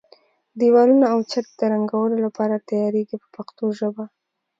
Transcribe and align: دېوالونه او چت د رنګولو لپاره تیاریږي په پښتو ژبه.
دېوالونه 0.59 1.05
او 1.13 1.19
چت 1.31 1.47
د 1.59 1.61
رنګولو 1.73 2.15
لپاره 2.25 2.63
تیاریږي 2.69 3.17
په 3.21 3.27
پښتو 3.35 3.65
ژبه. 3.79 4.05